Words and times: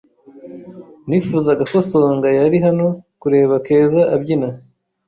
Nifuzaga 1.07 1.63
ko 1.71 1.77
Songa 1.89 2.27
yari 2.39 2.57
hano 2.65 2.85
kureba 3.21 3.55
Keza 3.65 4.01
abyina. 4.15 4.47